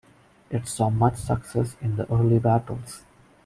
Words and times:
It 0.49 0.67
saw 0.67 0.89
much 0.89 1.17
success 1.17 1.75
in 1.79 1.95
the 1.95 2.11
early 2.11 2.39
battles. 2.39 3.03